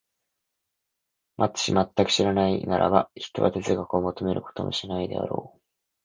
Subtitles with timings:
[1.37, 5.61] もし全く知らないならば、ひとは哲学を求めることもしないであろう。